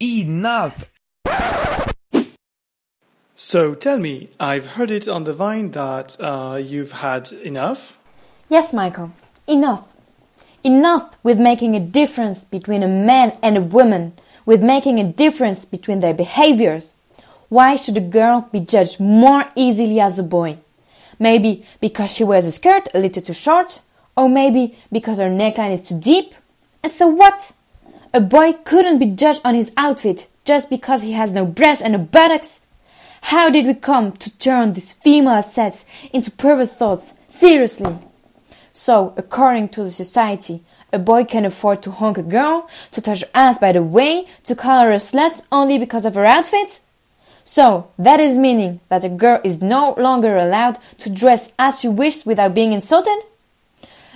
[0.00, 0.90] Enough!
[3.34, 7.98] So tell me, I've heard it on the vine that uh, you've had enough?
[8.50, 9.12] Yes, Michael,
[9.46, 9.94] enough.
[10.62, 14.12] Enough with making a difference between a man and a woman,
[14.44, 16.92] with making a difference between their behaviors.
[17.48, 20.58] Why should a girl be judged more easily as a boy?
[21.18, 23.80] Maybe because she wears a skirt a little too short,
[24.14, 26.34] or maybe because her neckline is too deep.
[26.82, 27.52] And so what?
[28.12, 31.92] A boy couldn't be judged on his outfit just because he has no breasts and
[31.92, 32.60] no buttocks.
[33.22, 37.14] How did we come to turn these female assets into pervert thoughts?
[37.28, 37.98] Seriously.
[38.72, 43.22] So, according to the society, a boy can afford to honk a girl, to touch
[43.22, 46.80] her ass by the way, to call her a slut only because of her outfit?
[47.44, 51.88] So, that is meaning that a girl is no longer allowed to dress as she
[51.88, 53.18] wishes without being insulted?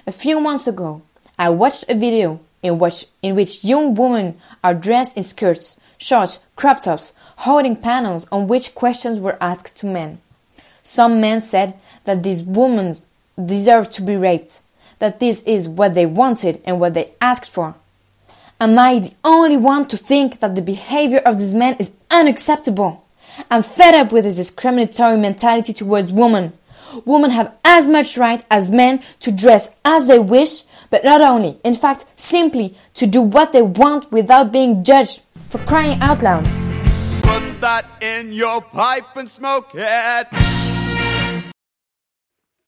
[0.07, 1.03] A few months ago,
[1.39, 6.41] I watched a video in which, in which young women are dressed in skirts, shorts,
[6.57, 10.21] crop tops, holding panels on which questions were asked to men.
[10.83, 12.97] Some men said that these women
[13.43, 14.61] deserve to be raped,
[14.99, 17.75] that this is what they wanted and what they asked for.
[18.61, 23.07] Am I the only one to think that the behavior of these men is unacceptable?
[23.51, 26.53] I'm fed up with this discriminatory mentality towards women.
[27.05, 31.59] Women have as much right as men to dress as they wish, but not only,
[31.65, 36.45] in fact, simply to do what they want without being judged for crying out loud.
[37.23, 40.80] Put that in your pipe and smoke it.